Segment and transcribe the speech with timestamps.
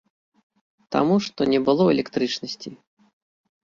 [0.95, 2.69] Таму што не было электрычнасці!